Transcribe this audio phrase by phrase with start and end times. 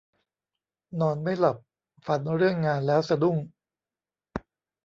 [0.99, 1.57] นอนไม่หลับ
[2.05, 3.37] ฝันเรื่องงานแล้วสะดุ้ง